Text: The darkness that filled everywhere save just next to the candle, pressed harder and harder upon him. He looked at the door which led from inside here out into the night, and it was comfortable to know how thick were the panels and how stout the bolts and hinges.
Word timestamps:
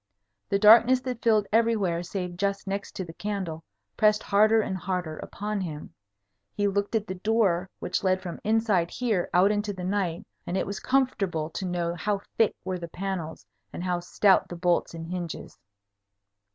The 0.49 0.57
darkness 0.57 0.99
that 1.01 1.21
filled 1.21 1.45
everywhere 1.53 2.01
save 2.01 2.35
just 2.35 2.65
next 2.65 2.95
to 2.95 3.05
the 3.05 3.13
candle, 3.13 3.63
pressed 3.95 4.23
harder 4.23 4.59
and 4.59 4.75
harder 4.75 5.17
upon 5.17 5.61
him. 5.61 5.93
He 6.55 6.67
looked 6.67 6.95
at 6.95 7.05
the 7.05 7.13
door 7.13 7.69
which 7.77 8.03
led 8.03 8.19
from 8.19 8.39
inside 8.43 8.89
here 8.89 9.29
out 9.31 9.51
into 9.51 9.73
the 9.73 9.83
night, 9.83 10.25
and 10.47 10.57
it 10.57 10.65
was 10.65 10.79
comfortable 10.79 11.51
to 11.51 11.67
know 11.67 11.93
how 11.93 12.21
thick 12.35 12.55
were 12.65 12.79
the 12.79 12.87
panels 12.87 13.45
and 13.71 13.83
how 13.83 13.99
stout 13.99 14.47
the 14.49 14.55
bolts 14.55 14.95
and 14.95 15.05
hinges. 15.05 15.59